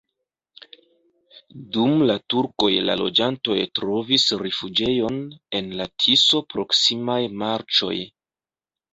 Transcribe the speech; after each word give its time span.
Dum 1.75 1.91
la 2.11 2.13
turkoj 2.33 2.69
la 2.85 2.95
loĝantoj 3.01 3.57
trovis 3.79 4.25
rifuĝejon 4.43 5.19
en 5.59 5.69
la 5.81 5.87
Tiso-proksimaj 6.05 7.19
marĉoj. 7.43 7.99